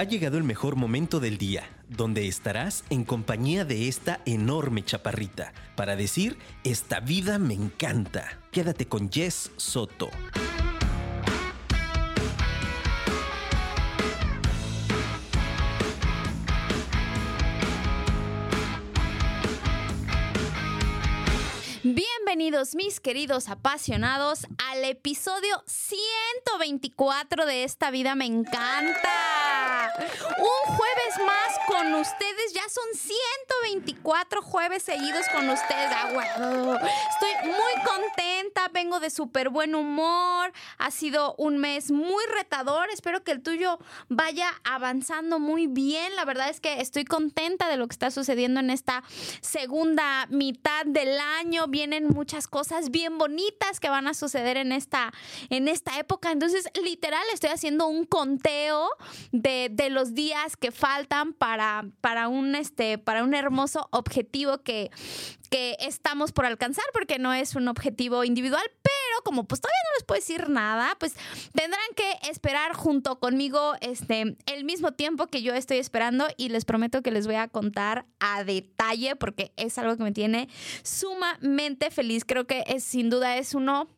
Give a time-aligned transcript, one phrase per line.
[0.00, 5.52] Ha llegado el mejor momento del día, donde estarás en compañía de esta enorme chaparrita,
[5.76, 8.40] para decir, esta vida me encanta.
[8.50, 10.08] Quédate con Jess Soto.
[21.82, 29.49] Bienvenidos mis queridos apasionados al episodio 124 de Esta vida me encanta.
[30.38, 35.90] Un jueves más con ustedes, ya son 124 jueves seguidos con ustedes.
[35.92, 36.08] Ah,
[37.10, 43.22] Estoy muy contenta, vengo de súper buen humor, ha sido un mes muy retador, espero
[43.22, 46.16] que el tuyo vaya avanzando muy bien.
[46.16, 49.02] La verdad es que estoy contenta de lo que está sucediendo en esta
[49.40, 51.66] segunda mitad del año.
[51.68, 55.12] Vienen muchas cosas bien bonitas que van a suceder en esta,
[55.50, 56.32] en esta época.
[56.32, 58.88] Entonces, literal, estoy haciendo un conteo
[59.32, 59.49] de,
[59.90, 64.90] los días que faltan para, para, un, este, para un hermoso objetivo que,
[65.50, 69.96] que estamos por alcanzar, porque no es un objetivo individual, pero como pues todavía no
[69.96, 71.14] les puedo decir nada, pues
[71.52, 76.64] tendrán que esperar junto conmigo este, el mismo tiempo que yo estoy esperando y les
[76.64, 80.48] prometo que les voy a contar a detalle porque es algo que me tiene
[80.82, 82.24] sumamente feliz.
[82.24, 83.88] Creo que es sin duda es uno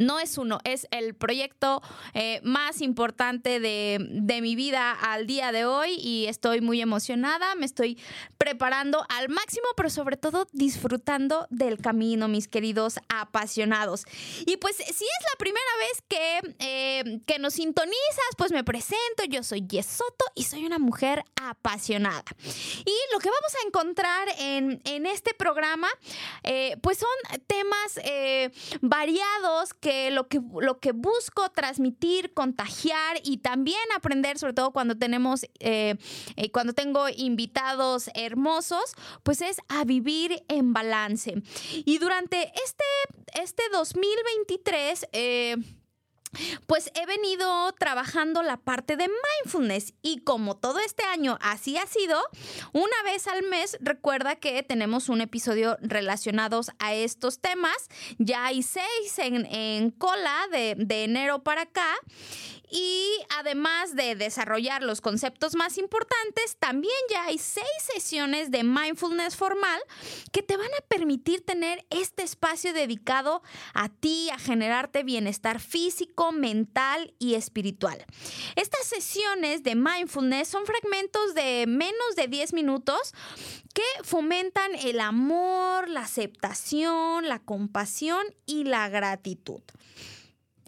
[0.00, 1.82] no es uno, es el proyecto
[2.14, 3.98] eh, más importante de,
[4.40, 7.98] mi vida al día de hoy y estoy muy emocionada, me estoy
[8.38, 14.06] preparando al máximo, pero sobre todo disfrutando del camino, mis queridos apasionados.
[14.46, 19.24] Y pues si es la primera vez que, eh, que nos sintonizas, pues me presento,
[19.28, 22.24] yo soy Yesoto y soy una mujer apasionada.
[22.86, 25.88] Y lo que vamos a encontrar en, este programa,
[26.44, 28.00] eh, pues son temas
[28.80, 34.96] variados que lo que, lo que busco transmitir, contagiar y también aprender, sobre todo cuando
[34.96, 35.96] tenemos, eh,
[36.36, 41.42] eh, cuando tengo invitados hermosos, pues es a vivir en balance.
[41.84, 42.84] Y durante este,
[43.40, 45.56] este 2023, eh,
[46.66, 51.86] pues he venido trabajando la parte de mindfulness y como todo este año así ha
[51.86, 52.20] sido,
[52.72, 57.76] una vez al mes recuerda que tenemos un episodio relacionados a estos temas.
[58.18, 61.96] Ya hay seis en, cola de, de enero para acá
[62.70, 69.36] y además de desarrollar los conceptos más importantes, también ya hay seis sesiones de mindfulness
[69.36, 69.80] formal
[70.30, 73.42] que te van a permitir tener este espacio dedicado
[73.74, 78.04] a ti, a generarte bienestar físico, mental y espiritual.
[78.56, 83.14] Estas sesiones de mindfulness son fragmentos de menos de 10 minutos
[83.74, 89.62] que fomentan el amor, la aceptación, la compasión y la gratitud.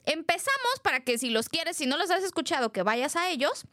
[0.04, 3.66] Empezamos para que si los quieres, si no los has escuchado, que vayas a ellos.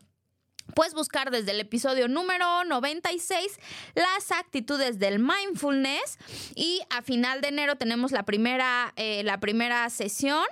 [0.74, 3.60] Puedes buscar desde el episodio número 96
[3.96, 6.18] las actitudes del mindfulness
[6.56, 10.46] y a final de enero tenemos la primera, eh, la primera sesión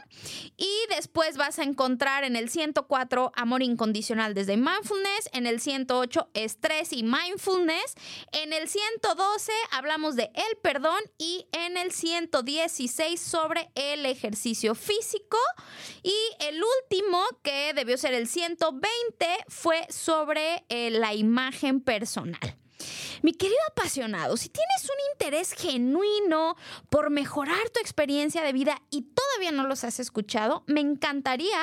[0.57, 6.29] y después vas a encontrar en el 104 amor incondicional desde mindfulness, en el 108
[6.34, 7.95] estrés y mindfulness,
[8.31, 15.38] en el 112 hablamos de el perdón y en el 116 sobre el ejercicio físico
[16.03, 22.39] y el último que debió ser el 120 fue sobre eh, la imagen personal.
[23.23, 26.55] Mi querido apasionado, si tienes un interés genuino
[26.89, 31.59] por mejorar tu experiencia de vida y todavía no los has escuchado, me encantaría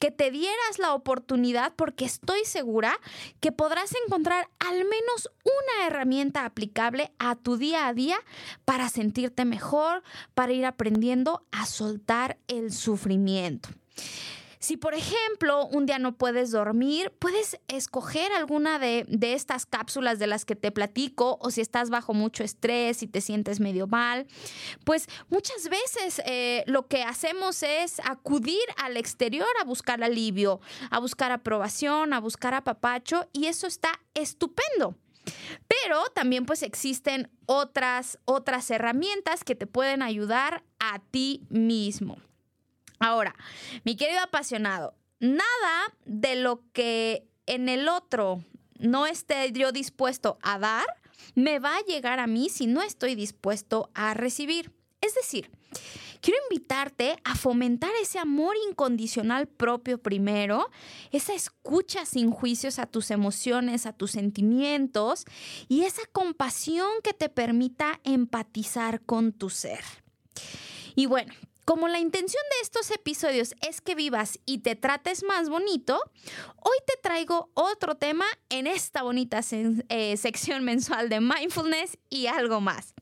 [0.00, 3.00] que te dieras la oportunidad porque estoy segura
[3.40, 8.18] que podrás encontrar al menos una herramienta aplicable a tu día a día
[8.66, 10.02] para sentirte mejor,
[10.34, 13.70] para ir aprendiendo a soltar el sufrimiento.
[14.58, 20.26] Si, por ejemplo, un día no puedes dormir, puedes escoger alguna de, estas cápsulas de
[20.26, 24.26] las que te platico o si estás bajo mucho estrés y te sientes medio mal,
[24.84, 30.60] pues muchas veces eh, lo que hacemos es acudir al exterior a buscar alivio,
[30.90, 34.96] a buscar aprobación, a buscar apapacho y eso está estupendo.
[35.68, 42.16] Pero también pues existen otras, otras herramientas que te pueden ayudar a ti mismo.
[42.98, 43.34] Ahora,
[43.84, 48.44] mi querido apasionado, nada de lo que en el otro
[48.78, 50.86] no esté yo dispuesto a dar,
[51.34, 54.72] me va a llegar a mí si no estoy dispuesto a recibir.
[55.00, 55.50] Es decir,
[56.20, 60.70] quiero invitarte a fomentar ese amor incondicional propio primero,
[61.12, 65.24] esa escucha sin juicios a tus emociones, a tus sentimientos
[65.68, 69.84] y esa compasión que te permita empatizar con tu ser.
[70.94, 71.32] Y bueno,
[71.68, 76.00] Como la intención de estos episodios es que vivas y te trates más bonito,
[76.56, 82.62] hoy te traigo otro tema en esta bonita eh, sección mensual de mindfulness y algo
[82.62, 82.94] más.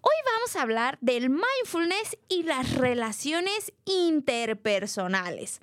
[0.00, 5.60] Hoy vamos a hablar del mindfulness y las relaciones interpersonales.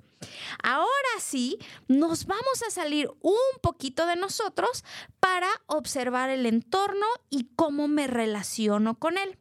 [0.62, 0.86] Ahora
[1.18, 1.58] sí,
[1.88, 4.84] nos vamos a salir un poquito de nosotros
[5.18, 9.36] para observar el entorno y cómo me relaciono con él.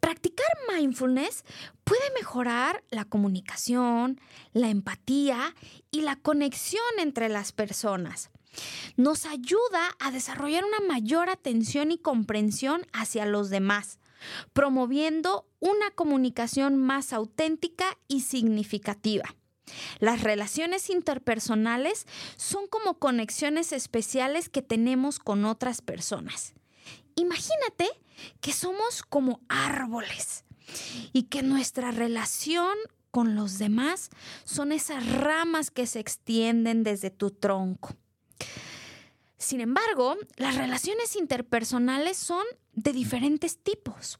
[0.00, 1.44] Practicar mindfulness
[1.84, 4.20] puede mejorar la comunicación,
[4.52, 5.54] la empatía
[5.90, 8.30] y la conexión entre las personas.
[8.96, 13.98] Nos ayuda a desarrollar una mayor atención y comprensión hacia los demás,
[14.52, 19.34] promoviendo una comunicación más auténtica y significativa.
[19.98, 22.06] Las relaciones interpersonales
[22.36, 26.54] son como conexiones especiales que tenemos con otras personas.
[27.16, 27.88] Imagínate
[28.40, 30.44] que somos como árboles
[31.12, 32.76] y que nuestra relación
[33.10, 34.10] con los demás
[34.44, 37.96] son esas ramas que se extienden desde tu tronco.
[39.38, 44.18] Sin embargo, las relaciones interpersonales son de diferentes tipos.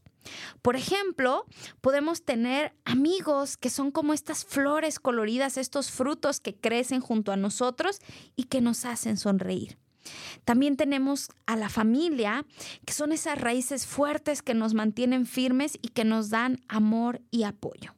[0.62, 1.44] Por ejemplo,
[1.81, 7.37] podemos tener amigos que son como estas flores coloridas, estos frutos que crecen junto a
[7.37, 8.00] nosotros
[8.34, 9.78] y que nos hacen sonreír.
[10.44, 12.44] También tenemos a la familia,
[12.85, 17.44] que son esas raíces fuertes que nos mantienen firmes y que nos dan amor y
[17.44, 17.94] apoyo.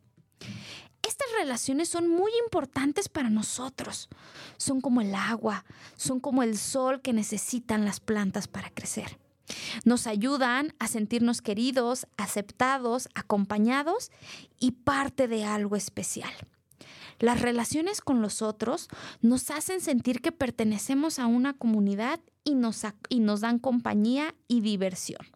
[1.02, 4.08] Estas relaciones son muy importantes para nosotros.
[4.56, 5.64] Son como el agua,
[5.96, 9.18] son como el sol que necesitan las plantas para crecer.
[9.84, 14.10] Nos ayudan a sentirnos queridos, aceptados, acompañados
[14.60, 16.32] y parte de algo especial.
[17.18, 18.88] Las relaciones con los otros
[19.20, 24.60] nos hacen sentir que pertenecemos a una comunidad y nos, y nos dan compañía y
[24.60, 25.26] diversión.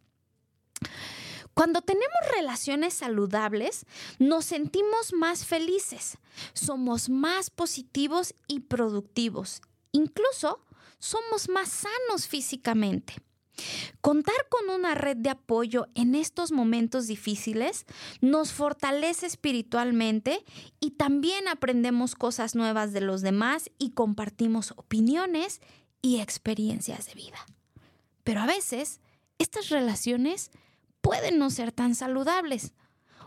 [1.55, 3.85] Cuando tenemos relaciones saludables,
[4.19, 6.17] nos sentimos más felices,
[6.55, 9.61] somos más positivos y productivos,
[9.93, 10.65] incluso
[10.99, 13.17] somos más sanos físicamente.
[14.01, 17.87] Contar con una red de apoyo en estos momentos difíciles
[18.21, 20.45] nos fortalece espiritualmente
[20.81, 25.61] y también aprendemos cosas nuevas de los demás y compartimos opiniones
[26.01, 27.47] y experiencias de vida.
[28.25, 29.01] Pero a veces
[29.39, 30.51] estas relaciones
[31.01, 32.73] pueden no ser tan saludables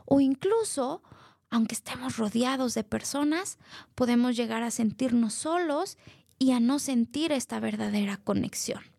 [0.05, 1.03] o incluso,
[1.49, 3.57] aunque estemos rodeados de personas,
[3.95, 5.97] podemos llegar a sentirnos solos
[6.37, 8.94] y a no sentir esta verdadera conexión.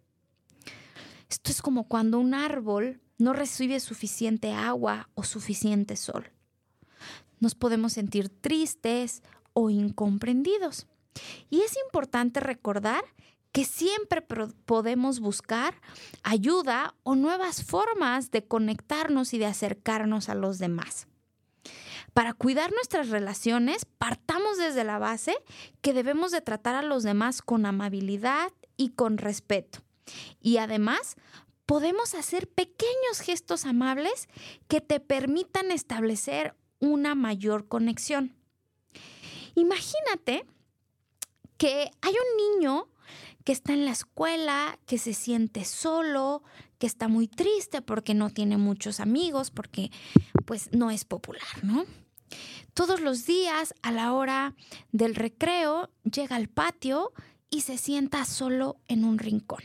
[1.29, 6.31] Esto es como cuando un árbol no recibe suficiente agua o suficiente sol.
[7.41, 10.87] Nos podemos sentir tristes o incomprendidos.
[11.51, 13.03] Y es importante recordar
[13.53, 15.81] que siempre podemos buscar
[16.23, 21.07] ayuda o nuevas formas de conectarnos y de acercarnos a los demás.
[22.13, 25.35] Para cuidar nuestras relaciones, partamos desde la base
[25.81, 29.86] que debemos de tratar a los demás con amabilidad y con respeto.
[30.41, 31.17] Y además,
[31.67, 34.29] podemos hacer pequeños gestos amables
[34.69, 38.37] que te permitan establecer una mayor conexión.
[39.55, 40.47] Imagínate
[41.57, 42.89] que hay un niño
[43.45, 46.43] que está en la escuela, que se siente solo,
[46.79, 49.91] que está muy triste porque no tiene muchos amigos, porque
[50.45, 51.87] pues no es popular, ¿no?
[52.75, 54.55] Todos los días a la hora
[54.93, 57.13] del recreo llega al patio
[57.49, 59.63] y se sienta solo en un rincón.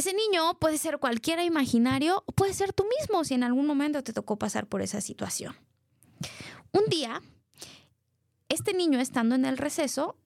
[0.00, 4.02] Ese niño puede ser cualquiera imaginario o puede ser tú mismo si en algún momento
[4.02, 5.54] te tocó pasar por esa situación.
[6.72, 7.20] Un día,
[8.48, 10.16] este niño estando en el receso,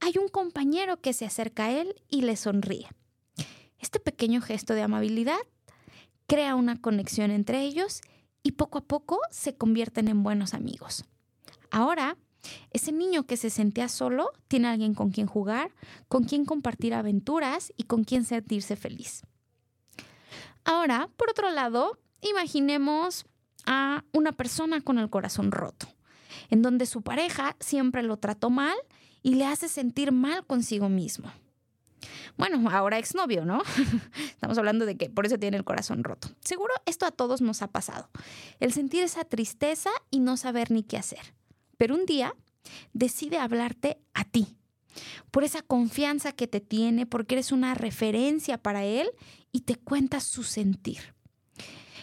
[0.00, 2.88] hay un compañero que se acerca a él y le sonríe.
[3.78, 5.38] Este pequeño gesto de amabilidad
[6.26, 8.00] crea una conexión entre ellos
[8.42, 11.04] y poco a poco se convierten en buenos amigos.
[11.70, 12.16] Ahora,
[12.70, 15.72] ese niño que se sentía solo tiene alguien con quien jugar,
[16.08, 19.22] con quien compartir aventuras y con quien sentirse feliz.
[20.64, 23.24] Ahora, por otro lado, imaginemos
[23.66, 25.86] a una persona con el corazón roto,
[26.48, 28.76] en donde su pareja siempre lo trató mal
[29.22, 31.30] y le hace sentir mal consigo mismo.
[32.38, 33.62] Bueno, ahora exnovio, ¿no?
[34.30, 36.28] Estamos hablando de que por eso tiene el corazón roto.
[36.40, 38.08] Seguro esto a todos nos ha pasado.
[38.60, 41.34] El sentir esa tristeza y no saber ni qué hacer
[41.80, 42.36] pero un día
[42.92, 44.58] decide hablarte a ti,
[45.30, 49.10] por esa confianza que te tiene, porque eres una referencia para él
[49.50, 51.14] y te cuenta su sentir.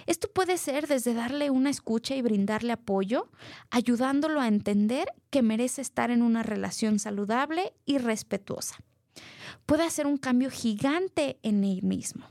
[0.08, 3.30] Esto puede ser desde darle una escucha y brindarle apoyo,
[3.70, 8.78] ayudándolo a entender que merece estar en una relación saludable y respetuosa.
[9.68, 12.26] Puede hacer un cambio gigante en él mismo.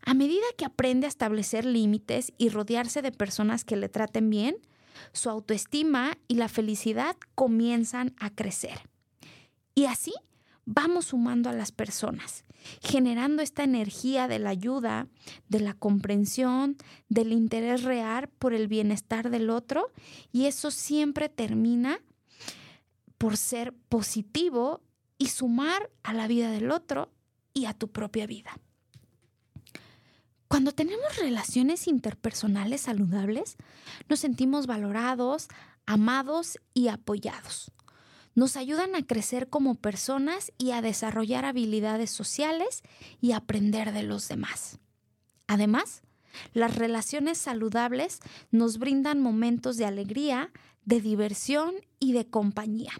[0.00, 4.56] A medida que aprende a establecer límites y rodearse de personas que le traten bien,
[5.12, 8.80] su autoestima y la felicidad comienzan a crecer.
[9.74, 10.12] Y así
[10.64, 12.44] vamos sumando a las personas,
[12.82, 15.08] generando esta energía de la ayuda,
[15.48, 16.76] de la comprensión,
[17.08, 19.92] del interés real por el bienestar del otro,
[20.30, 22.00] y eso siempre termina
[23.16, 24.82] por ser positivo
[25.16, 27.10] y sumar a la vida del otro
[27.54, 28.58] y a tu propia vida.
[30.48, 33.56] Cuando tenemos relaciones interpersonales saludables,
[34.08, 35.48] nos sentimos valorados,
[35.84, 37.70] amados y apoyados.
[38.34, 42.82] Nos ayudan a crecer como personas y a desarrollar habilidades sociales
[43.20, 44.78] y aprender de los demás.
[45.48, 46.02] Además,
[46.54, 50.50] las relaciones saludables nos brindan momentos de alegría,
[50.84, 52.92] de diversión y de compañía,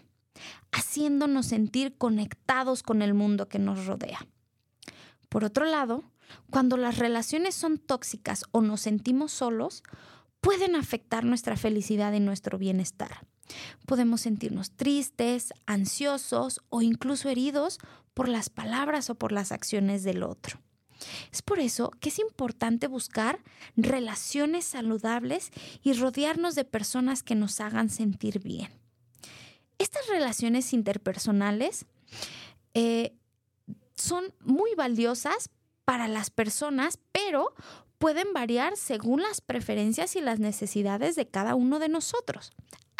[0.71, 4.27] haciéndonos sentir conectados con el mundo que nos rodea.
[5.29, 6.03] Por otro lado,
[6.49, 9.83] cuando las relaciones son tóxicas o nos sentimos solos,
[10.41, 13.25] pueden afectar nuestra felicidad y nuestro bienestar.
[13.85, 17.79] Podemos sentirnos tristes, ansiosos o incluso heridos
[18.13, 20.59] por las palabras o por las acciones del otro.
[21.31, 23.39] Es por eso que es importante buscar
[23.75, 28.69] relaciones saludables y rodearnos de personas que nos hagan sentir bien.
[29.77, 31.85] Estas relaciones interpersonales
[32.73, 33.15] eh,
[33.95, 35.49] son muy valiosas
[35.89, 37.55] para las personas, pero
[37.97, 42.51] pueden variar según las preferencias y las necesidades de cada uno de nosotros.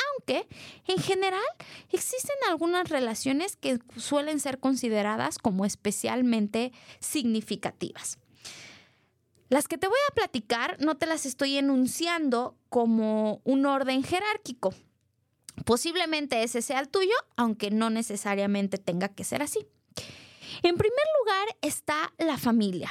[0.10, 0.48] Aunque,
[0.88, 1.44] en general,
[1.92, 8.18] existen algunas relaciones que suelen ser consideradas como especialmente significativas.
[9.50, 14.74] Las que te voy a platicar no te las estoy enunciando como un orden jerárquico.
[15.64, 19.68] Posiblemente ese sea el tuyo, aunque no necesariamente tenga que ser así.
[20.62, 22.90] En primer lugar está la familia.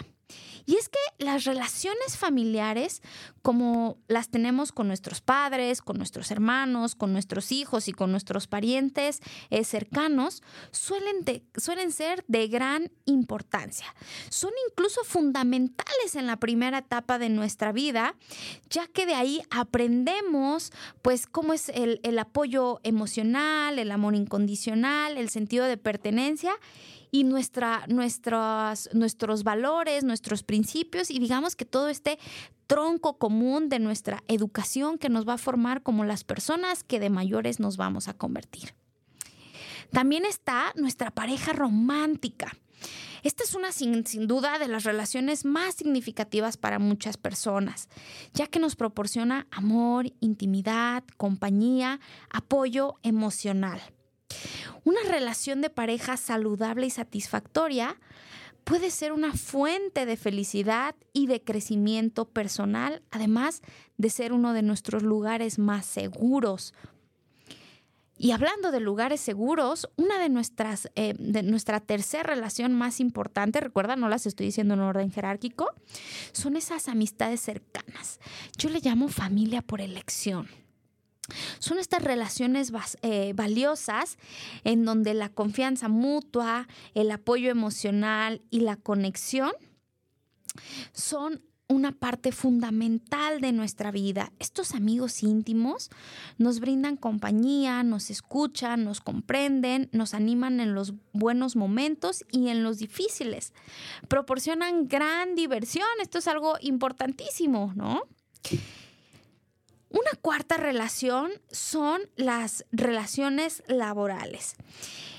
[0.69, 3.01] Y es que las relaciones familiares,
[3.41, 8.47] como las tenemos con nuestros padres, con nuestros hermanos, con nuestros hijos y con nuestros
[8.49, 11.25] parientes eh, cercanos, suelen,
[11.57, 13.95] suelen ser de gran importancia.
[14.29, 18.15] Son incluso fundamentales en la primera etapa de nuestra vida,
[18.69, 20.71] ya que de ahí aprendemos,
[21.01, 26.53] pues, cómo es el, el apoyo emocional, el amor incondicional, el sentido de pertenencia
[27.11, 32.19] y nuestra, nuestros valores, nuestros principios y digamos que todo este
[32.67, 37.11] tronco común de nuestra educación que nos va a formar como las personas que de
[37.11, 38.75] mayores nos vamos a convertir.
[39.91, 42.53] También está nuestra pareja romántica.
[43.23, 47.89] Esta es una sin, sin, duda de las relaciones más significativas para muchas personas,
[48.33, 51.99] ya que nos proporciona amor, intimidad, compañía,
[52.31, 53.81] apoyo emocional.
[54.85, 57.99] Una relación de pareja saludable y satisfactoria
[58.65, 63.63] puede ser una fuente de felicidad y de crecimiento personal, además
[63.97, 66.75] de ser uno de nuestros lugares más seguros.
[68.19, 73.61] Y hablando de lugares seguros, una de nuestras, eh, de nuestra tercera relación más importante,
[73.61, 75.73] recuerda, no las estoy diciendo en orden jerárquico,
[76.33, 78.19] son esas amistades cercanas.
[78.59, 80.49] Yo le llamo familia por elección.
[81.59, 84.17] Son estas relaciones eh, valiosas
[84.65, 89.53] en donde la confianza mutua, el apoyo emocional y la conexión
[90.93, 94.33] son una parte fundamental de nuestra vida.
[94.39, 95.91] Estos amigos íntimos
[96.39, 102.63] nos brindan compañía, nos escuchan, nos comprenden, nos animan en los buenos momentos y en
[102.63, 103.53] los difíciles.
[104.09, 105.87] Proporcionan gran diversión.
[106.01, 108.03] Esto es algo importantísimo, ¿no?
[109.99, 114.55] Una cuarta relación son las relaciones laborales.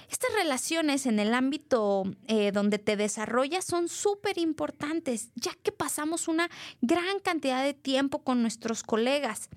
[0.10, 6.28] Estas relaciones en el ámbito eh, donde te desarrollas son súper importantes, ya que pasamos
[6.28, 6.50] una
[6.82, 9.50] gran cantidad de tiempo con nuestros colegas.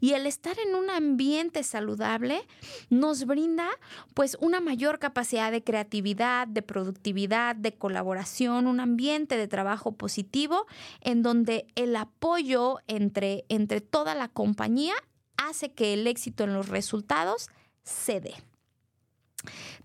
[0.00, 2.46] Y el estar en un ambiente saludable
[2.88, 3.68] nos brinda
[4.14, 10.66] pues una mayor capacidad de creatividad, de productividad, de colaboración, un ambiente de trabajo positivo
[11.02, 14.94] en donde el apoyo entre, entre toda la compañía
[15.36, 17.48] hace que el éxito en los resultados
[17.82, 18.49] se dé.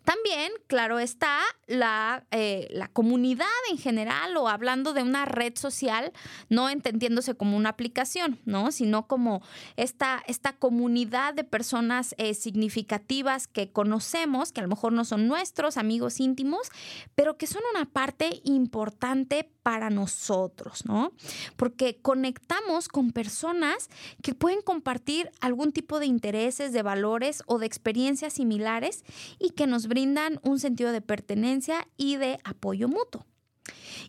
[0.03, 6.13] También, claro, está la, eh, la, comunidad en general o hablando de una red social,
[6.49, 8.71] no entendiéndose como una aplicación, ¿no?
[8.71, 9.41] Sino como
[9.77, 15.27] esta, esta comunidad de personas eh, significativas que conocemos, que a lo mejor no son
[15.27, 16.69] nuestros amigos íntimos,
[17.15, 21.11] pero que son una parte importante para nosotros, ¿no?
[21.55, 23.89] Porque conectamos con personas
[24.21, 29.03] que pueden compartir algún tipo de intereses, de valores o de experiencias similares
[29.39, 33.25] y que nos brindan un sentido de pertenencia y de apoyo mutuo.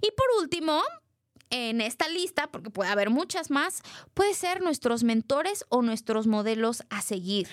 [0.02, 0.82] Y por último,
[1.48, 3.80] en esta lista, porque puede haber muchas más,
[4.12, 7.48] puede ser nuestros mentores o nuestros modelos a seguir.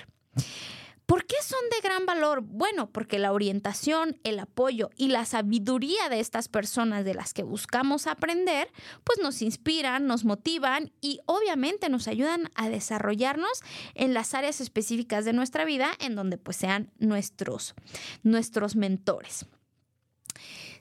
[1.06, 2.42] ¿Por qué son de gran valor?
[2.42, 7.44] Bueno, porque la orientación, el apoyo y la sabiduría de estas personas de las que
[7.44, 8.72] buscamos aprender,
[9.04, 13.62] pues nos inspiran, nos motivan y obviamente nos ayudan a desarrollarnos
[13.96, 17.76] en las áreas específicas de nuestra vida en donde pues sean nuestros,
[18.24, 19.46] nuestros mentores.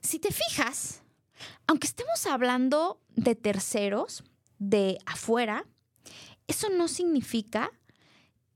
[0.02, 1.02] Si te fijas,
[1.67, 4.23] aunque estemos hablando de terceros,
[4.59, 5.67] de afuera,
[6.47, 7.73] eso no significa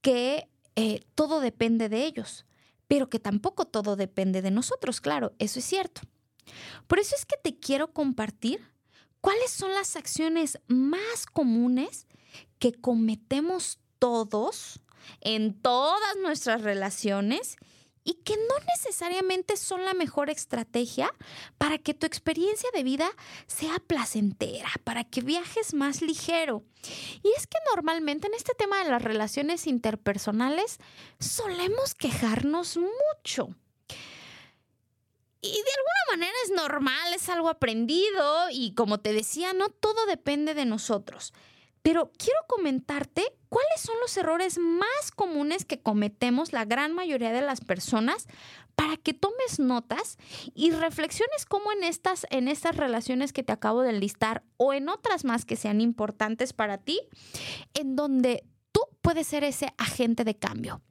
[0.00, 2.46] que eh, todo depende de ellos,
[2.86, 6.02] pero que tampoco todo depende de nosotros, claro, eso es cierto.
[6.86, 8.60] Por eso es que te quiero compartir
[9.20, 12.06] cuáles son las acciones más comunes
[12.58, 14.80] que cometemos todos
[15.20, 17.56] en todas nuestras relaciones
[18.06, 21.12] y que no necesariamente son la mejor estrategia
[21.58, 23.10] para que tu experiencia de vida
[23.48, 26.62] sea placentera, para que viajes más ligero.
[27.22, 30.78] Y es que normalmente en este tema de las relaciones interpersonales
[31.18, 33.48] solemos quejarnos mucho.
[35.42, 40.06] Y de alguna manera es normal, es algo aprendido y como te decía, no todo
[40.06, 41.32] depende de nosotros.
[41.86, 47.42] Pero quiero comentarte cuáles son los errores más comunes que cometemos la gran mayoría de
[47.42, 48.26] las personas
[48.74, 50.18] para que tomes notas
[50.52, 54.88] y reflexiones cómo en estas, en estas relaciones que te acabo de listar o en
[54.88, 56.98] otras más que sean importantes para ti,
[57.72, 60.82] en donde tú puedes ser ese agente de cambio.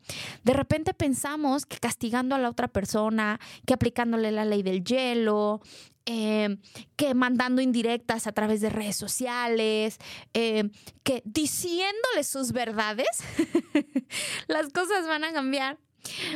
[0.46, 5.60] De repente pensamos que castigando a la otra persona, que aplicándole la ley del hielo,
[6.08, 6.60] Em,
[6.96, 9.98] que mandando indirectas a través de redes sociales,
[10.34, 10.70] em,
[11.04, 13.08] que diciéndole sus verdades,
[14.48, 15.80] las cosas van a cambiar.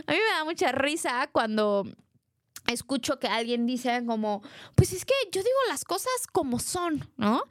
[0.08, 1.86] A mí me da mucha risa cuando
[2.66, 4.42] escucho que alguien dice como,
[4.76, 7.44] pues es que yo digo las cosas como son, ¿no?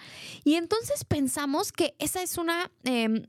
[0.44, 3.24] Y entonces pensamos que esa es una, em,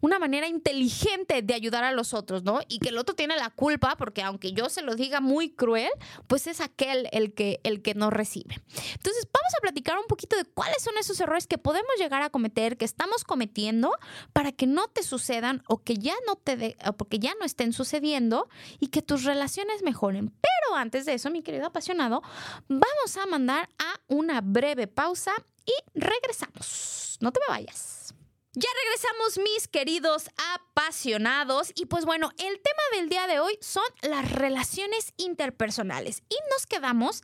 [0.00, 2.60] una manera inteligente de ayudar a los otros, ¿no?
[2.68, 5.90] Y que el otro tiene la culpa porque aunque yo se lo diga muy cruel,
[6.26, 8.60] pues es aquel el que, el que no recibe.
[8.94, 12.30] Entonces vamos a platicar un poquito de cuáles son esos errores que podemos llegar a
[12.30, 13.92] cometer, que estamos cometiendo
[14.32, 17.44] para que no te sucedan o que ya no te de, o porque ya no
[17.44, 20.30] estén sucediendo y que tus relaciones mejoren.
[20.30, 22.22] Pero antes de eso, mi querido apasionado,
[22.68, 25.32] vamos a mandar a una breve pausa
[25.64, 27.18] y regresamos.
[27.20, 28.14] No te me vayas.
[28.54, 33.84] Ya regresamos mis queridos apasionados y pues bueno, el tema del día de hoy son
[34.02, 37.22] las relaciones interpersonales y nos quedamos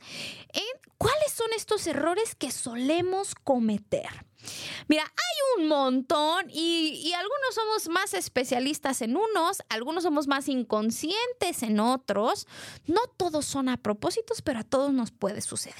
[0.53, 0.63] en
[0.97, 4.07] cuáles son estos errores que solemos cometer.
[4.87, 11.61] Mira, hay un montón y, algunos somos más especialistas en unos, algunos somos más inconscientes
[11.61, 12.47] en otros.
[12.85, 15.75] No todos son a propósitos, pero a todos nos puede suceder.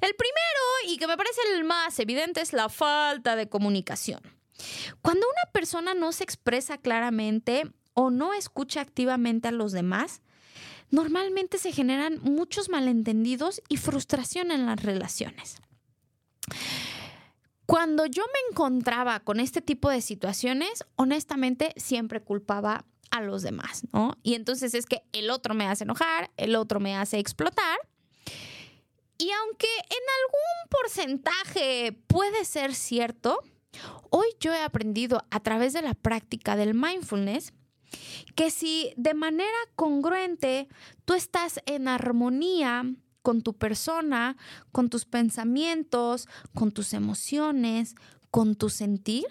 [0.00, 4.41] El primero, y que me parece el más evidente, es la falta de comunicación.
[5.00, 10.22] Cuando una persona no se expresa claramente o no escucha activamente a los demás,
[10.90, 15.56] normalmente se generan muchos malentendidos y frustración en las relaciones.
[17.66, 23.82] Cuando yo me encontraba con este tipo de situaciones, honestamente siempre culpaba a los demás,
[23.92, 24.16] ¿no?
[24.22, 27.78] Y entonces es que el otro me hace enojar, el otro me hace explotar.
[29.18, 33.38] Y aunque en algún porcentaje puede ser cierto,
[34.10, 37.52] hoy yo he aprendido a través de la práctica del mindfulness
[38.34, 40.68] que si de manera congruente
[41.04, 42.84] tú estás en armonía
[43.22, 44.36] con tu persona,
[44.72, 47.94] con tus pensamientos, con tus emociones,
[48.30, 49.26] con tu sentir,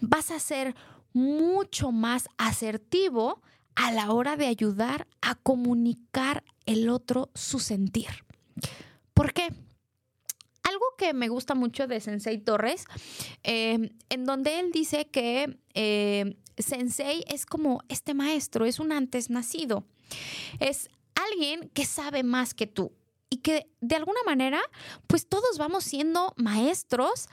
[0.00, 0.74] vas a ser
[1.12, 3.40] mucho más asertivo
[3.74, 8.08] a la hora de ayudar a comunicar el otro su sentir.
[9.14, 9.52] ¿Por qué?
[10.96, 12.84] Que me gusta mucho de Sensei Torres,
[13.42, 19.30] eh, en donde él dice que eh, Sensei es como este maestro, es un antes
[19.30, 19.84] nacido,
[20.60, 22.92] es alguien que sabe más que tú
[23.30, 24.60] y que de alguna manera,
[25.06, 27.28] pues todos vamos siendo maestros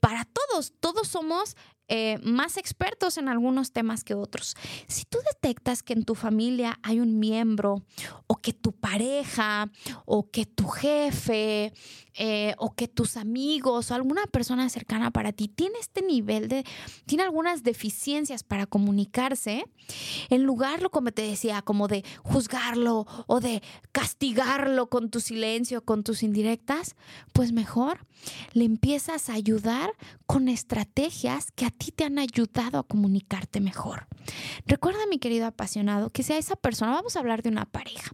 [0.00, 1.56] para todos, todos somos
[1.88, 4.56] eh, más expertos en algunos temas que otros.
[4.88, 7.84] Si tú detectas que en tu familia hay un miembro
[8.26, 9.70] o que tu pareja
[10.04, 11.72] o que tu jefe
[12.18, 16.64] eh, o que tus amigos o alguna persona cercana para ti tiene este nivel de,
[17.04, 19.64] tiene algunas deficiencias para comunicarse,
[20.30, 26.04] en lugar, como te decía, como de juzgarlo o de castigarlo con tu silencio, con
[26.04, 26.96] tus indirectas,
[27.32, 28.06] pues mejor
[28.52, 29.90] le empiezas a ayudar
[30.26, 34.06] con estrategias que a ti te han ayudado a comunicarte mejor.
[34.66, 38.12] Recuerda, mi querido apasionado, que sea esa persona, vamos a hablar de una pareja.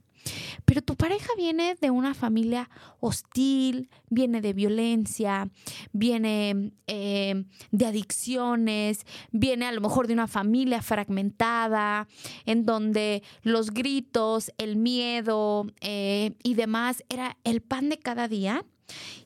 [0.64, 5.48] Pero tu pareja viene de una familia hostil, viene de violencia,
[5.92, 12.08] viene eh, de adicciones, viene a lo mejor de una familia fragmentada,
[12.46, 18.64] en donde los gritos, el miedo eh, y demás era el pan de cada día.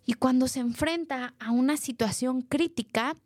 [0.05, 3.17] Y cuando se enfrenta a una situación crítica,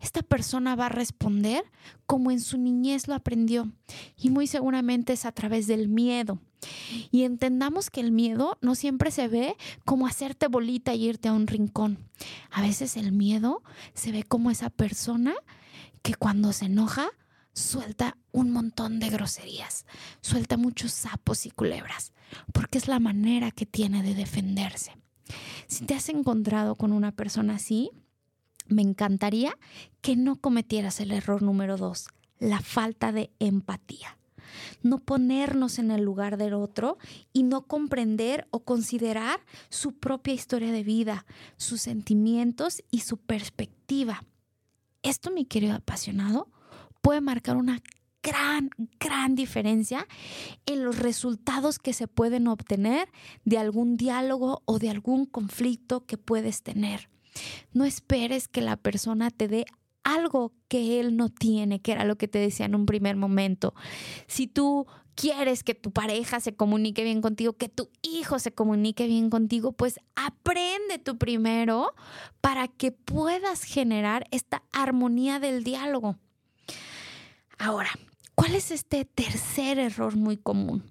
[0.00, 1.64] esta persona va a responder
[2.06, 3.72] como en su niñez lo aprendió.
[4.16, 6.38] Y muy seguramente es a través del miedo.
[7.10, 11.32] Y entendamos que el miedo no siempre se ve como hacerte bolita y irte a
[11.32, 11.98] un rincón.
[12.50, 13.62] A veces el miedo
[13.94, 15.34] se ve como esa persona
[16.02, 17.10] que cuando se enoja
[17.52, 19.84] suelta un montón de groserías,
[20.20, 22.12] suelta muchos sapos y culebras,
[22.52, 24.96] porque es la manera que tiene de defenderse.
[25.66, 27.90] Si te has encontrado con una persona así,
[28.68, 29.56] me encantaría
[30.00, 34.17] que no cometieras el error número dos, la falta de empatía.
[34.82, 36.98] No ponernos en el lugar del otro
[37.32, 44.24] y no comprender o considerar su propia historia de vida, sus sentimientos y su perspectiva.
[45.02, 46.48] Esto, mi querido apasionado,
[47.00, 47.80] puede marcar una
[48.22, 50.06] gran, gran diferencia
[50.66, 53.08] en los resultados que se pueden obtener
[53.44, 57.08] de algún diálogo o de algún conflicto que puedes tener.
[57.72, 59.66] No esperes que la persona te dé
[60.08, 63.74] algo que él no tiene, que era lo que te decía en un primer momento.
[64.26, 69.06] Si tú quieres que tu pareja se comunique bien contigo, que tu hijo se comunique
[69.06, 71.92] bien contigo, pues aprende tú primero
[72.40, 76.16] para que puedas generar esta armonía del diálogo.
[77.58, 77.90] Ahora,
[78.34, 80.90] ¿cuál es este tercer error muy común?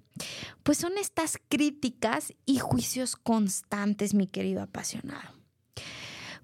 [0.62, 5.32] Pues son estas críticas y juicios constantes, mi querido apasionado.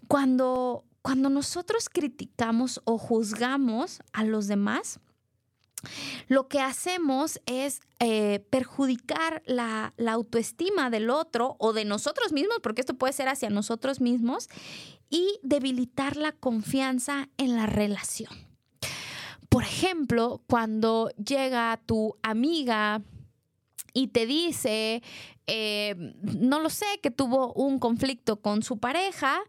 [0.09, 5.01] Cuando, cuando nosotros criticamos o juzgamos a los demás,
[6.29, 12.57] lo que hacemos es eh, perjudicar la, la, autoestima del otro o de nosotros mismos,
[12.63, 14.49] porque esto puede ser hacia nosotros mismos,
[15.11, 18.33] y debilitar la confianza en la relación.
[19.51, 23.03] Por ejemplo, cuando llega tu amiga
[23.95, 25.03] y te dice,
[25.47, 29.41] eh, no lo sé, que tuvo un conflicto con su pareja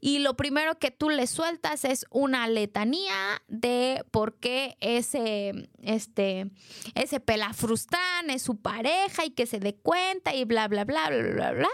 [0.00, 6.50] y lo primero que tú le sueltas es una letanía de por qué ese, este,
[6.94, 11.32] ese pelafrustán es su pareja y que se dé cuenta y bla, bla, bla, bla,
[11.32, 11.70] bla, bla.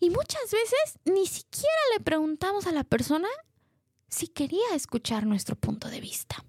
[0.00, 3.28] Y muchas veces ni siquiera le preguntamos a la persona
[4.08, 6.44] si quería escuchar nuestro punto de vista.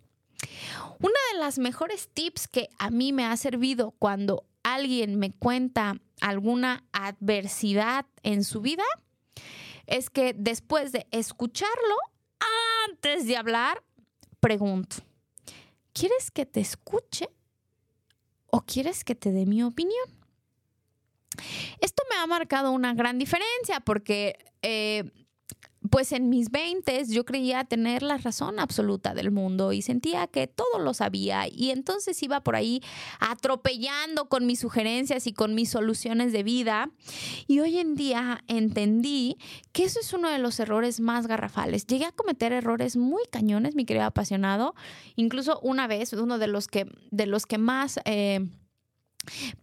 [1.00, 5.95] Una de las mejores tips que a mí me ha servido cuando alguien me cuenta
[6.19, 8.84] alguna adversidad en su vida
[9.86, 11.95] es que después de escucharlo,
[12.89, 13.84] antes de hablar,
[14.41, 14.97] pregunto,
[15.93, 17.30] ¿quieres que te escuche
[18.47, 20.06] o quieres que te dé mi opinión?
[21.80, 25.27] Esto me ha marcado una gran diferencia porque eh,
[25.89, 30.47] pues en mis 20 yo creía tener la razón absoluta del mundo y sentía que
[30.47, 32.82] todo lo sabía y entonces iba por ahí
[33.19, 36.89] atropellando con mis sugerencias y con mis soluciones de vida
[37.47, 39.38] y hoy en día entendí
[39.71, 41.86] que eso es uno de los errores más garrafales.
[41.88, 44.76] Llegué a cometer errores muy cañones, mi querido apasionado,
[45.15, 48.47] incluso una vez uno de los que de los que más eh,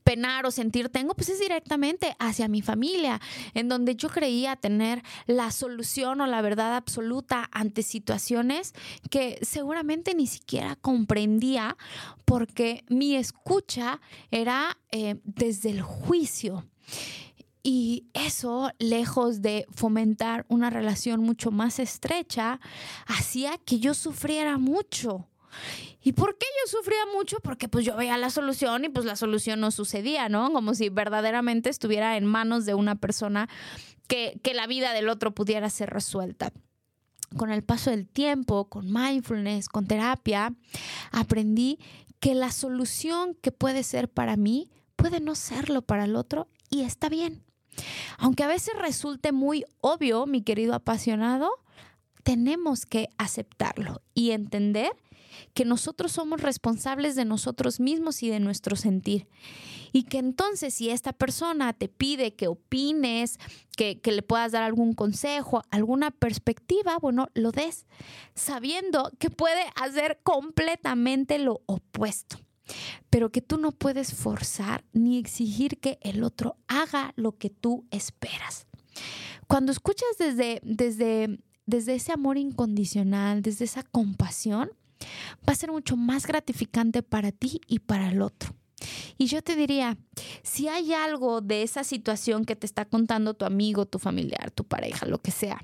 [0.02, 3.20] penar o sentir tengo, pues es directamente hacia mi familia,
[3.54, 8.74] en donde yo creía tener la solución o la verdad absoluta ante situaciones
[9.10, 11.76] que seguramente ni siquiera comprendía
[12.24, 14.00] porque mi escucha
[14.30, 16.64] era eh, desde el juicio.
[17.66, 22.60] Y eso, lejos de fomentar una relación mucho más estrecha,
[23.06, 25.28] hacía que yo sufriera mucho
[26.02, 27.38] ¿Y por qué yo sufría mucho?
[27.40, 30.52] Porque pues yo veía la solución y pues la solución no sucedía, ¿no?
[30.52, 33.48] Como si verdaderamente estuviera en manos de una persona
[34.06, 36.52] que, que la vida del otro pudiera ser resuelta
[37.36, 40.54] con el paso del tiempo, con mindfulness, con terapia,
[41.10, 41.78] aprendí
[42.20, 46.82] que la solución que puede ser para mí puede no serlo para el otro y
[46.82, 47.42] está bien.
[48.18, 51.50] Aunque a veces resulte muy obvio, mi querido apasionado,
[52.22, 54.92] tenemos que aceptarlo y entender
[55.52, 59.28] que nosotros somos responsables de nosotros mismos y de nuestro sentir.
[59.92, 63.38] Y que entonces si esta persona te pide que opines,
[63.76, 67.86] que, le puedas dar algún consejo, alguna perspectiva, bueno, lo des,
[68.34, 72.38] sabiendo que puede hacer completamente lo opuesto
[73.10, 77.84] pero que tú no puedes forzar ni exigir que el otro haga lo que tú
[77.90, 78.66] esperas.
[79.46, 84.70] Cuando escuchas desde, desde, desde ese amor incondicional, desde esa compasión,
[85.46, 88.54] va a ser mucho más gratificante para ti y para el otro.
[89.16, 89.96] Y yo te diría,
[90.42, 94.64] Si hay algo de esa situación que te está contando tu amigo, tu familiar, tu
[94.64, 95.60] pareja, lo que sea,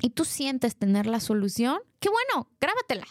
[0.00, 3.06] y tú sientes tener la solución, qué bueno, grábatela.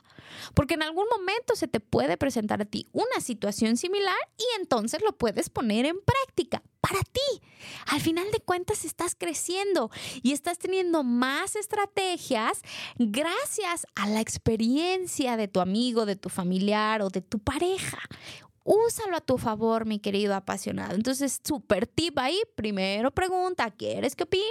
[0.54, 5.02] Porque en algún momento se te puede presentar a ti una situación similar y entonces
[5.02, 7.42] lo puedes poner en práctica para ti.
[7.88, 12.62] Al final de cuentas estás creciendo y estás teniendo más estrategias
[12.98, 18.00] gracias a la experiencia de tu amigo, de tu familiar o de tu pareja
[18.64, 20.96] úsalo a tu favor, mi querido apasionado.
[20.96, 24.46] Entonces, súper tip ahí, primero pregunta, ¿quieres que opine?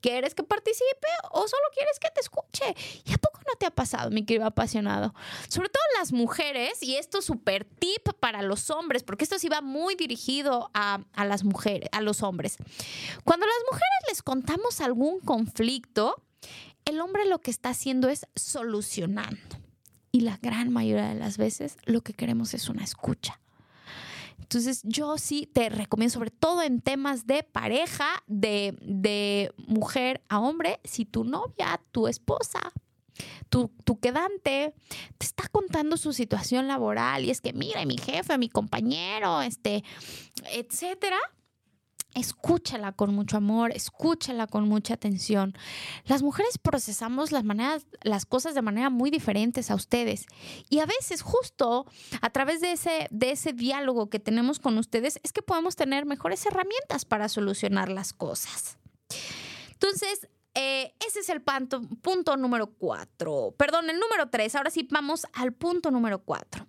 [0.00, 1.06] ¿Quieres que participe?
[1.30, 2.74] ¿O solo quieres que te escuche?
[3.04, 5.14] ¿Y a poco no te ha pasado, mi querido apasionado?
[5.48, 9.60] Sobre todo las mujeres, y esto súper tip para los hombres, porque esto sí va
[9.60, 12.56] muy dirigido a, a las mujeres, a los hombres.
[13.24, 16.22] Cuando las mujeres les contamos algún conflicto,
[16.84, 19.65] el hombre lo que está haciendo es solucionando.
[20.16, 23.38] Y la gran mayoría de las veces lo que queremos es una escucha.
[24.38, 30.38] Entonces yo sí te recomiendo, sobre todo en temas de pareja, de, de mujer a
[30.38, 32.72] hombre, si tu novia, tu esposa,
[33.50, 34.72] tu, tu, quedante
[35.18, 39.84] te está contando su situación laboral y es que mira, mi jefe, mi compañero, este,
[40.50, 41.18] etcétera,
[42.16, 45.54] escúchala con mucho amor, escúchala con mucha atención.
[46.06, 50.26] Las mujeres procesamos las, maneras, las cosas de manera muy diferentes a ustedes
[50.70, 51.86] y a veces justo
[52.22, 56.06] a través de ese, de ese diálogo que tenemos con ustedes es que podemos tener
[56.06, 58.78] mejores herramientas para solucionar las cosas.
[59.72, 63.54] Entonces, eh, ese es el punto, punto número cuatro.
[63.58, 64.54] Perdón, el número tres.
[64.54, 66.66] Ahora sí, vamos al punto número cuatro.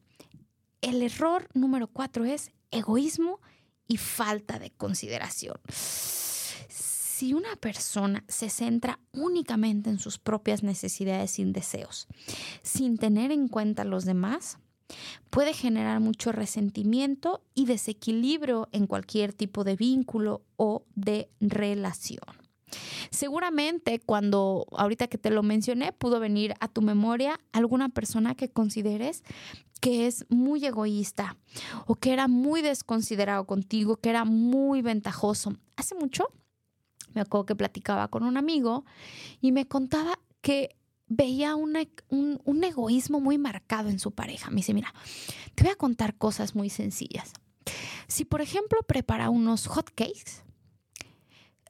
[0.82, 3.40] El error número cuatro es egoísmo
[3.88, 5.58] y falta de consideración.
[5.70, 12.08] Si una persona se centra únicamente en sus propias necesidades y deseos,
[12.62, 14.60] sin tener en cuenta a los demás,
[15.30, 22.47] puede generar mucho resentimiento y desequilibrio en cualquier tipo de vínculo o de relación.
[23.10, 28.50] Seguramente cuando, ahorita que te lo mencioné, pudo venir a tu memoria alguna persona que
[28.50, 29.24] consideres
[29.80, 31.38] que es muy egoísta
[31.86, 35.56] o que era muy desconsiderado contigo, que era muy ventajoso.
[35.76, 36.28] Hace mucho
[37.18, 38.86] me acuerdo que platicaba con un amigo
[39.42, 40.76] y me contaba que
[41.08, 41.76] veía un,
[42.10, 44.50] un, egoísmo muy marcado en su pareja.
[44.52, 44.94] Me dice, mira,
[45.56, 47.34] te voy a contar cosas muy sencillas.
[48.08, 50.44] Si, por ejemplo, prepara unos hot cakes,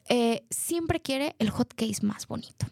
[0.09, 2.67] eh, siempre quiere el hot cake más bonito.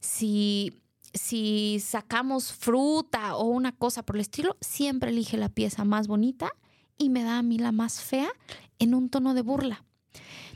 [0.00, 0.82] Si
[1.14, 6.52] si sacamos fruta o una cosa por el estilo, siempre elige la pieza más bonita
[6.96, 8.30] y me da a mí la más fea
[8.78, 9.84] en un tono de burla.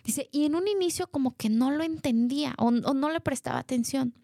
[0.05, 4.15] Dice, y en un inicio como que no lo entendía o, no le prestaba atención.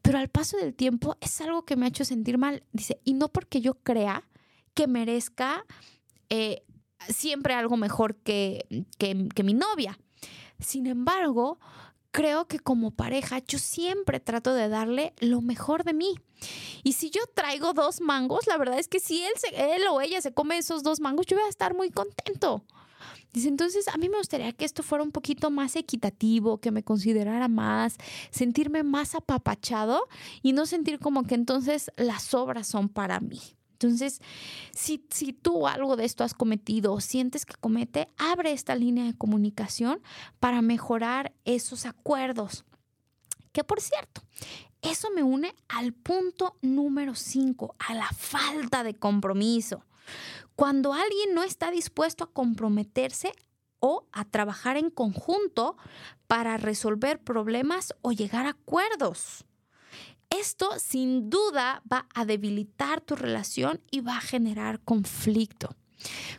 [0.00, 2.62] Pero al paso del tiempo es algo que me ha hecho sentir mal.
[2.72, 4.28] Dice, y no porque yo crea
[4.74, 5.66] que merezca
[6.30, 6.62] eh,
[7.08, 9.98] siempre algo mejor que, que mi novia.
[10.60, 11.58] Sin embargo,
[12.10, 16.14] creo que como pareja yo siempre trato de darle lo mejor de mí.
[16.82, 20.20] Y si yo traigo dos mangos, la verdad es que si él, él o ella
[20.20, 22.64] se come esos dos mangos, yo voy a estar muy contento.
[23.32, 26.82] Dice, entonces a mí me gustaría que esto fuera un poquito más equitativo, que me
[26.82, 27.96] considerara más,
[28.30, 30.08] sentirme más apapachado
[30.42, 33.40] y no sentir como que entonces las obras son para mí.
[33.80, 34.20] Entonces,
[34.72, 39.04] si, si tú algo de esto has cometido o sientes que comete, abre esta línea
[39.04, 40.02] de comunicación
[40.40, 42.64] para mejorar esos acuerdos.
[43.52, 44.22] Que por cierto,
[44.82, 49.84] eso me une al punto número 5, a la falta de compromiso.
[50.56, 53.32] Cuando alguien no está dispuesto a comprometerse
[53.78, 55.76] o a trabajar en conjunto
[56.26, 59.44] para resolver problemas o llegar a acuerdos.
[60.30, 65.76] Esto sin duda va a debilitar tu relación y va a generar conflicto.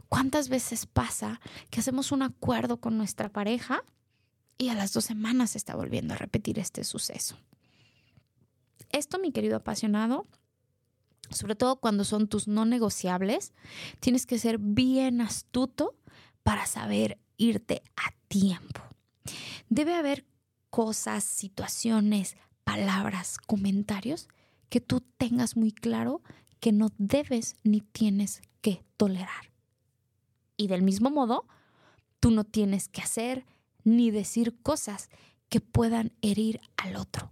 [0.08, 3.84] ¿Cuántas veces pasa que hacemos un acuerdo con nuestra pareja
[4.58, 7.38] y a las dos semanas se está volviendo a repetir este suceso?
[8.92, 10.28] Esto, mi querido apasionado,
[11.30, 13.54] sobre todo cuando son tus no negociables,
[14.00, 15.96] tienes que ser bien astuto
[16.44, 18.82] para saber irte a tiempo.
[19.70, 20.26] Debe haber
[20.70, 22.36] cosas, situaciones,
[22.70, 24.28] palabras, comentarios
[24.70, 26.22] que tú tengas muy claro
[26.60, 29.52] que no debes ni tienes que tolerar.
[30.56, 31.48] Y del mismo modo,
[32.20, 33.44] tú no tienes que hacer
[33.84, 35.10] ni decir cosas
[35.50, 37.32] que puedan herir al otro.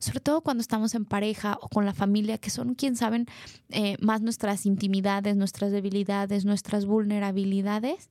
[0.00, 3.26] Sobre todo cuando estamos en pareja o con la familia, que son quien saben
[3.70, 8.10] eh, más nuestras intimidades, nuestras debilidades, nuestras vulnerabilidades,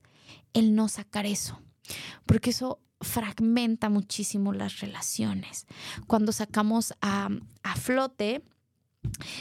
[0.54, 1.60] el no sacar eso.
[2.24, 5.66] Porque eso fragmenta muchísimo las relaciones.
[6.06, 7.28] Cuando sacamos a,
[7.76, 8.42] flote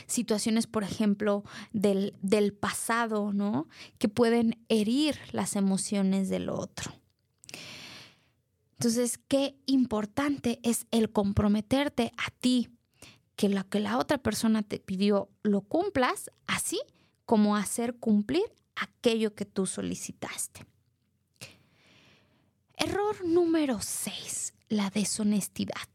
[0.07, 3.67] situaciones, por ejemplo, del, del pasado, ¿no?
[3.97, 6.93] Que pueden herir las emociones del otro.
[8.73, 12.69] Entonces, qué importante es el comprometerte a ti,
[13.37, 16.81] que lo que la otra persona te pidió lo cumplas, así
[17.25, 18.43] como hacer cumplir
[18.75, 20.65] aquello que tú solicitaste.
[22.83, 25.87] Error número 6, la deshonestidad.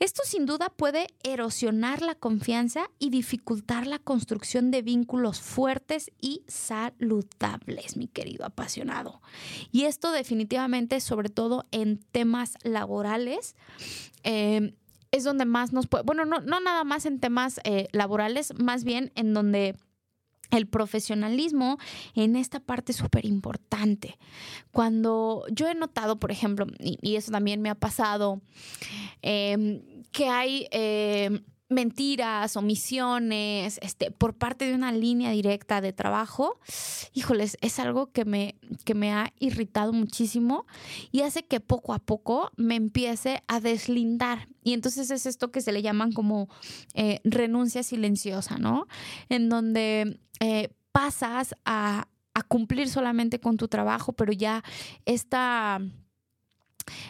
[0.00, 6.42] Esto sin duda puede erosionar la confianza y dificultar la construcción de vínculos fuertes y
[6.48, 9.22] saludables, mi querido apasionado.
[9.70, 13.54] Y esto definitivamente, sobre todo en temas laborales,
[14.24, 14.74] eh,
[15.12, 19.12] es donde más nos puede, bueno, no, nada más en temas eh, laborales, más bien
[19.14, 19.76] en donde
[20.56, 21.78] el profesionalismo
[22.14, 24.18] en esta parte es súper importante.
[24.72, 28.40] Cuando yo he notado, por ejemplo, y, eso también me ha pasado,
[29.22, 36.58] em, que hay em, mentiras, omisiones, este, por parte de una línea directa de trabajo,
[37.12, 40.66] híjoles, es algo que me, que me ha irritado muchísimo
[41.10, 44.48] y hace que poco a poco me empiece a deslindar.
[44.62, 46.48] Y entonces es esto que se le llaman como
[46.94, 48.86] eh, renuncia silenciosa, ¿no?
[49.28, 54.62] En donde eh, pasas a, a cumplir solamente con tu trabajo, pero ya
[55.04, 55.80] esta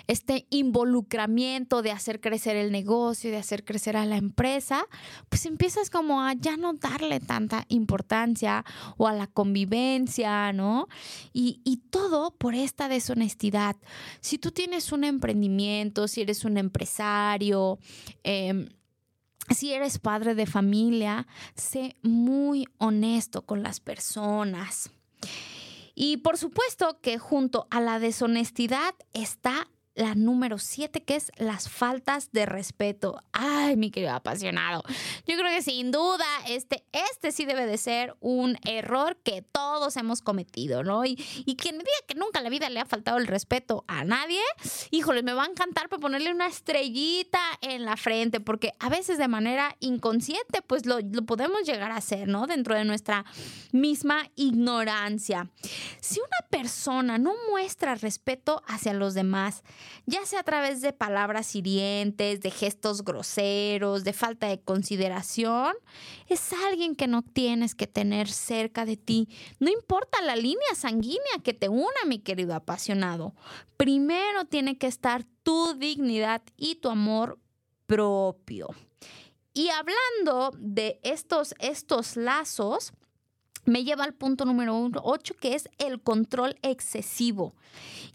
[0.07, 4.87] este involucramiento de hacer crecer el negocio, de hacer crecer a la empresa,
[5.29, 8.65] pues empiezas como a ya no darle tanta importancia
[8.97, 10.89] o a la convivencia, ¿no?
[11.33, 11.61] Y,
[11.91, 13.77] todo por esta deshonestidad.
[14.21, 17.79] Si tú tienes un emprendimiento, si eres un empresario,
[18.25, 18.69] em,
[19.55, 24.91] si eres padre de familia, sé muy honesto con las personas.
[25.95, 31.69] Y por supuesto que junto a la deshonestidad está la número siete, que es las
[31.69, 33.23] faltas de respeto.
[33.33, 34.83] Ay, mi querido apasionado.
[35.27, 39.97] Yo creo que sin duda este, este sí debe de ser un error que todos
[39.97, 41.05] hemos cometido, ¿no?
[41.05, 41.17] Y,
[41.57, 44.41] quien diga que nunca en la vida le ha faltado el respeto a nadie,
[44.91, 49.19] híjole, me va a encantar para ponerle una estrellita en la frente, porque a veces
[49.19, 52.47] de manera inconsciente, pues lo, lo podemos llegar a hacer, ¿no?
[52.47, 53.25] Dentro de nuestra
[53.73, 55.49] misma ignorancia.
[56.01, 59.63] Si una persona no muestra respeto hacia los demás,
[60.07, 65.75] ya sea a través de palabras hirientes, de gestos groseros, de falta de consideración,
[66.29, 69.29] es alguien que no tienes que tener cerca de ti.
[69.59, 73.35] No importa la línea sanguínea que te una, mi querido apasionado.
[73.77, 77.39] Primero tiene que estar tu dignidad y tu amor
[77.87, 78.69] propio.
[79.53, 82.93] Y hablando de estos, estos lazos,
[83.65, 87.55] me lleva al punto número 8, que es el control excesivo.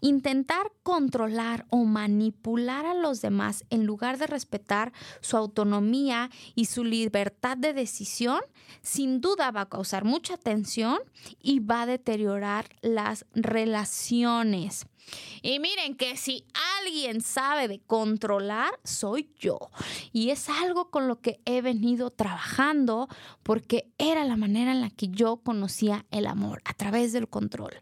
[0.00, 6.84] Intentar controlar o manipular a los demás en lugar de respetar su autonomía y su
[6.84, 8.40] libertad de decisión,
[8.82, 10.98] sin duda va a causar mucha tensión
[11.42, 14.86] y va a deteriorar las relaciones.
[15.42, 16.44] Y miren que si
[16.78, 19.58] alguien sabe de controlar, soy yo.
[20.12, 23.08] Y es algo con lo que he venido trabajando
[23.42, 27.72] porque era la manera en la que yo conocía el amor, a través del control.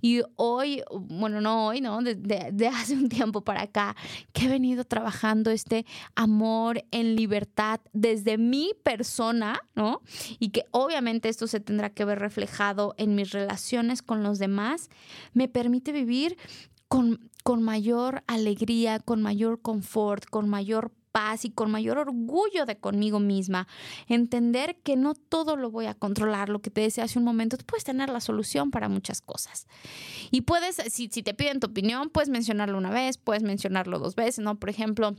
[0.00, 2.02] Y hoy, bueno, no hoy, ¿no?
[2.02, 3.96] De, hace un tiempo para acá,
[4.32, 10.02] que he venido trabajando este amor en libertad desde mi persona, ¿no?
[10.38, 14.90] Y que obviamente esto se tendrá que ver reflejado en mis relaciones con los demás,
[15.32, 16.36] me permite vivir
[16.88, 22.76] con, con mayor alegría, con mayor confort, con mayor paz y con mayor orgullo de
[22.78, 23.66] conmigo misma.
[24.06, 27.56] Entender que no todo lo voy a controlar, lo que te decía hace un momento,
[27.56, 29.66] tú puedes tener la solución para muchas cosas.
[30.30, 34.14] Y puedes, si, si te piden tu opinión, puedes mencionarlo una vez, puedes mencionarlo dos
[34.14, 34.58] veces, ¿no?
[34.58, 35.16] Por ejemplo,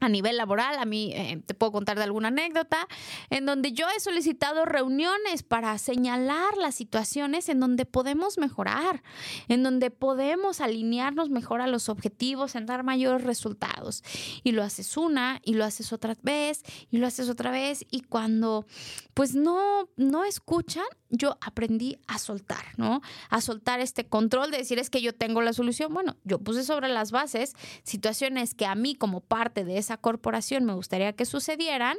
[0.00, 2.88] a nivel laboral, a mí eh, te puedo contar de alguna anécdota,
[3.30, 9.02] en donde yo he solicitado reuniones para señalar las situaciones en donde podemos mejorar,
[9.48, 14.02] en donde podemos alinearnos mejor a los objetivos, en dar mayores resultados.
[14.42, 18.00] Y lo haces una, y lo haces otra vez, y lo haces otra vez, y
[18.00, 18.66] cuando
[19.14, 23.02] pues no, no escuchan, yo aprendí a soltar, ¿no?
[23.28, 25.92] A soltar este control de decir es que yo tengo la solución.
[25.92, 30.64] Bueno, yo puse sobre las bases situaciones que a mí como parte de esa corporación
[30.64, 31.98] me gustaría que sucedieran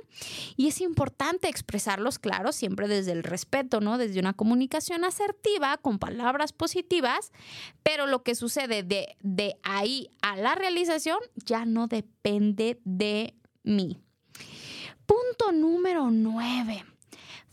[0.57, 3.97] y es importante expresarlos, claro, siempre desde el respeto, ¿no?
[3.97, 7.31] Desde una comunicación asertiva, con palabras positivas,
[7.83, 14.01] pero lo que sucede de, de ahí a la realización ya no depende de mí.
[15.05, 16.83] Punto número nueve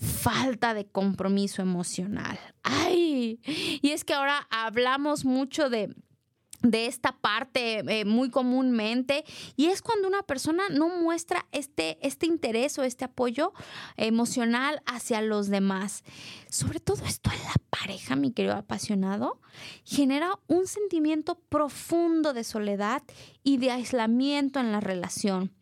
[0.01, 2.39] falta de compromiso emocional.
[2.63, 5.95] Ay, y es que ahora hablamos mucho de
[6.63, 9.25] de esta parte eh, muy comúnmente
[9.57, 13.53] y es cuando una persona no muestra este, este interés o este apoyo
[13.97, 16.05] emocional hacia los demás.
[16.49, 19.41] Sobre todo esto en la pareja, mi querido apasionado,
[19.85, 23.03] genera un sentimiento profundo de soledad
[23.43, 25.53] y de aislamiento en la relación.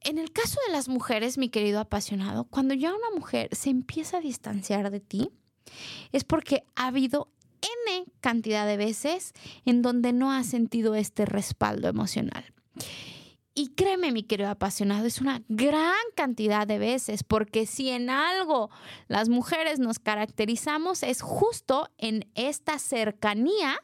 [0.00, 4.18] En el caso de las mujeres, mi querido apasionado, cuando ya una mujer se empieza
[4.18, 5.30] a distanciar de ti,
[6.12, 7.28] es porque ha habido
[7.86, 9.32] N cantidad de veces
[9.64, 12.44] en donde no ha sentido este respaldo emocional.
[13.56, 18.68] Y créeme, mi querido apasionado, es una gran cantidad de veces, porque si en algo
[19.06, 23.80] las mujeres nos caracterizamos es justo en esta cercanía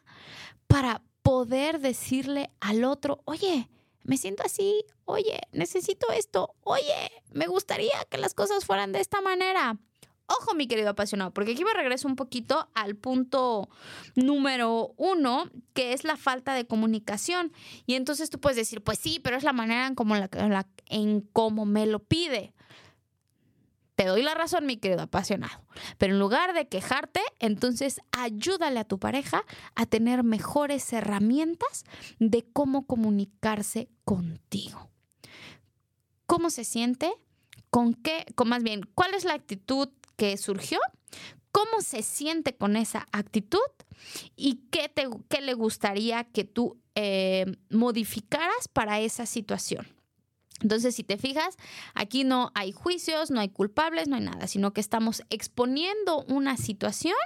[0.66, 3.68] para poder decirle al otro, oye,
[4.02, 9.20] me siento así, oye, necesito esto, oye, me gustaría que las cosas fueran de esta
[9.20, 9.78] manera.
[10.38, 13.68] Ojo, mi querido apasionado, porque aquí me regreso un poquito al punto
[14.14, 17.52] número uno, que es la falta de comunicación.
[17.84, 19.96] Y entonces tú puedes decir, pues sí, pero es la manera en
[21.32, 22.54] cómo, me lo pide.
[23.96, 25.64] Te doy la razón, mi querido apasionado.
[25.98, 31.84] Pero en lugar de quejarte, entonces ayúdale a tu pareja a tener mejores herramientas
[32.20, 34.90] de cómo comunicarse contigo.
[36.26, 37.12] ¿Cómo se siente?
[37.68, 38.26] ¿Con qué?
[38.36, 39.88] Con más bien, ¿cuál es la actitud
[40.20, 40.78] que surgió,
[41.50, 43.58] cómo se siente con esa actitud
[44.36, 49.88] y qué, te, qué le gustaría que tú eh, modificaras para esa situación.
[50.62, 51.56] Entonces, si te fijas,
[51.94, 56.56] aquí no hay juicios, no hay culpables, no hay nada, sino que estamos exponiendo una
[56.56, 57.16] situación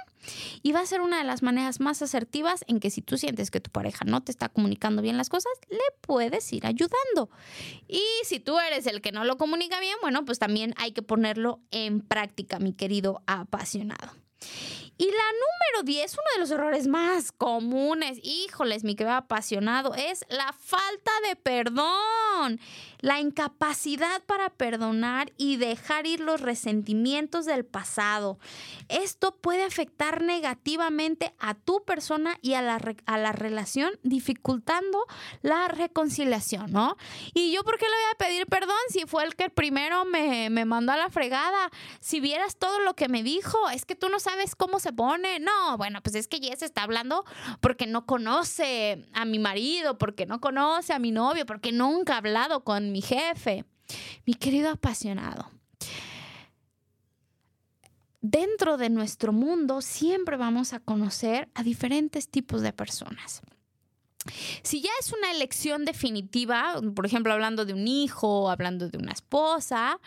[0.63, 3.51] y va a ser una de las maneras más asertivas en que si tú sientes
[3.51, 7.29] que tu pareja no te está comunicando bien las cosas, le puedes ir ayudando.
[7.87, 11.01] Y si tú eres el que no lo comunica bien, bueno, pues también hay que
[11.01, 14.11] ponerlo en práctica, mi querido apasionado.
[14.97, 20.25] Y la número 10, uno de los errores más comunes, híjoles, mi querido apasionado, es
[20.29, 22.61] la falta de perdón,
[23.01, 28.39] la incapacidad para perdonar y dejar ir los resentimientos del pasado.
[28.87, 35.05] Esto puede afectar negativamente a tu persona y a la, a la relación, dificultando
[35.41, 36.95] la reconciliación, ¿no?
[37.33, 40.49] Y yo, ¿por qué le voy a pedir perdón si fue el que primero me,
[40.49, 41.69] me mandó a la fregada?
[41.99, 45.39] Si vieras todo lo que me dijo, es que tú no sabes cómo se pone.
[45.39, 47.25] No, bueno, pues es que Jess está hablando
[47.59, 52.17] porque no conoce a mi marido, porque no conoce a mi novio, porque nunca ha
[52.17, 53.65] hablado con mi jefe.
[54.25, 55.51] Mi querido apasionado,
[58.21, 63.41] dentro de nuestro mundo siempre vamos a conocer a diferentes tipos de personas.
[64.63, 69.11] Si ya es una elección definitiva, por ejemplo, hablando de un hijo, hablando de una
[69.11, 69.99] esposa,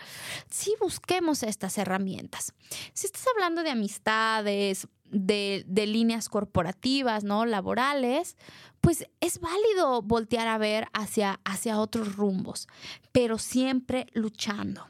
[0.50, 2.52] sí busquemos estas herramientas.
[2.92, 7.46] Si estás hablando de amistades, de, líneas corporativas, ¿no?
[7.46, 8.36] Laborales,
[8.80, 12.68] pues es válido voltear a ver hacia, hacia otros rumbos,
[13.12, 14.86] pero siempre luchando.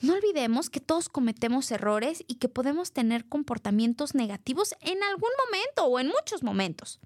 [0.00, 5.84] No olvidemos que todos cometemos errores y que podemos tener comportamientos negativos en algún momento
[5.84, 7.00] o en muchos momentos.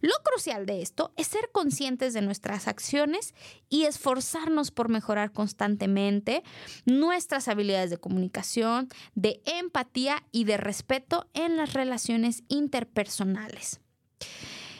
[0.00, 3.34] Lo crucial de esto es ser conscientes de nuestras acciones
[3.68, 6.42] y esforzarnos por mejorar constantemente
[6.86, 13.80] nuestras habilidades de comunicación, de empatía y de respeto en las relaciones interpersonales.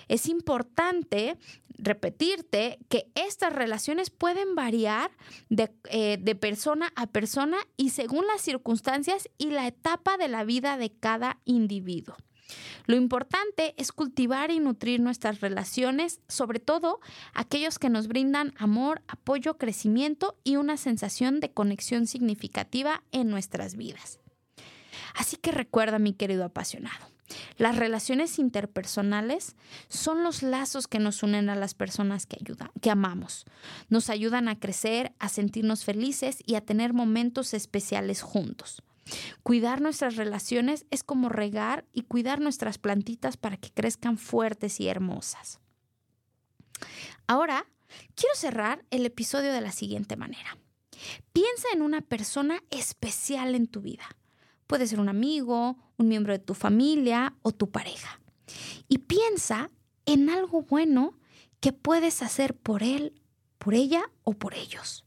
[0.08, 1.36] Es importante
[1.78, 5.10] repetirte que estas relaciones pueden variar
[5.48, 10.76] de, eh, persona a persona y según las circunstancias y la etapa de la vida
[10.76, 12.16] de cada individuo.
[12.86, 17.00] Lo importante es cultivar y nutrir nuestras relaciones, sobre todo
[17.34, 23.76] aquellos que nos brindan amor, apoyo, crecimiento y una sensación de conexión significativa en nuestras
[23.76, 24.20] vidas.
[25.14, 27.06] Así que recuerda, mi querido apasionado,
[27.56, 29.56] las relaciones interpersonales
[29.88, 33.44] son los lazos que nos unen a las personas que, ayudan, que amamos.
[33.88, 38.82] Nos ayudan a crecer, a sentirnos felices y a tener momentos especiales juntos.
[39.42, 44.88] Cuidar nuestras relaciones es como regar y cuidar nuestras plantitas para que crezcan fuertes y
[44.88, 45.60] hermosas.
[47.26, 47.66] Ahora,
[48.14, 50.56] quiero cerrar el episodio de la siguiente manera.
[51.32, 54.04] Piensa en una persona especial en tu vida.
[54.66, 58.20] Puede ser un amigo, un miembro de tu familia o tu pareja.
[58.88, 59.70] Y piensa
[60.06, 61.18] en algo bueno
[61.60, 63.20] que puedes hacer por él,
[63.58, 65.04] por ella o por ellos.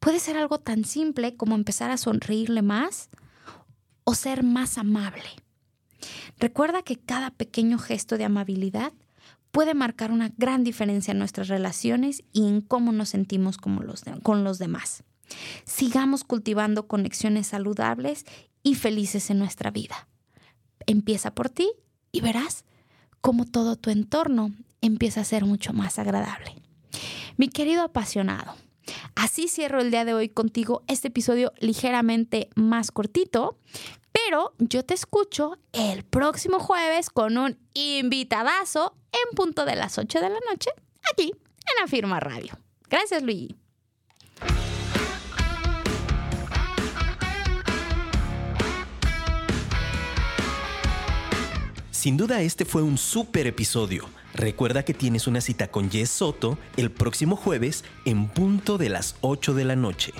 [0.00, 3.08] Puede ser algo tan simple como empezar a sonreírle más,
[4.06, 5.28] o ser más amable.
[6.38, 8.92] Recuerda que cada pequeño gesto de amabilidad
[9.50, 14.58] puede marcar una gran diferencia en nuestras relaciones y en cómo nos sentimos con los
[14.58, 15.02] demás.
[15.64, 18.24] Sigamos cultivando conexiones saludables
[18.62, 20.08] y felices en nuestra vida.
[20.86, 21.68] Empieza por ti
[22.12, 22.64] y verás
[23.20, 24.52] cómo todo tu entorno
[24.82, 26.54] empieza a ser mucho más agradable.
[27.36, 28.54] Mi querido apasionado,
[29.14, 33.58] así cierro el día de hoy contigo este episodio ligeramente más cortito,
[34.12, 40.20] pero yo te escucho el próximo jueves con un invitadazo en punto de las 8
[40.20, 40.70] de la noche
[41.12, 42.58] aquí en Afirma Radio.
[42.88, 43.56] Gracias, Luigi.
[51.90, 54.08] Sin duda este fue un súper episodio.
[54.36, 59.16] Recuerda que tienes una cita con Jess Soto el próximo jueves en punto de las
[59.22, 60.12] 8 de la noche.